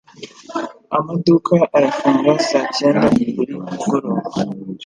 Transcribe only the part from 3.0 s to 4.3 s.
buri mugoroba.